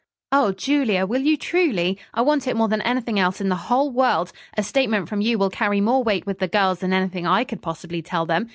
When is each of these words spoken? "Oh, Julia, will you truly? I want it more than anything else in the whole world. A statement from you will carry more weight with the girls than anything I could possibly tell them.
"Oh, 0.31 0.51
Julia, 0.51 1.05
will 1.05 1.21
you 1.21 1.37
truly? 1.37 1.99
I 2.11 2.23
want 2.23 2.47
it 2.47 2.55
more 2.55 2.67
than 2.67 2.81
anything 2.81 3.19
else 3.19 3.39
in 3.39 3.49
the 3.49 3.55
whole 3.69 3.91
world. 3.91 4.31
A 4.57 4.63
statement 4.63 5.07
from 5.07 5.21
you 5.21 5.37
will 5.37 5.51
carry 5.51 5.79
more 5.79 6.01
weight 6.03 6.25
with 6.25 6.39
the 6.39 6.47
girls 6.47 6.79
than 6.79 6.91
anything 6.91 7.27
I 7.27 7.43
could 7.43 7.61
possibly 7.61 8.01
tell 8.01 8.25
them. 8.25 8.49